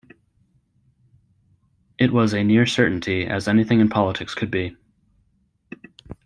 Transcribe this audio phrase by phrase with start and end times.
[1.99, 4.75] It was a near certainty as anything in politics could be.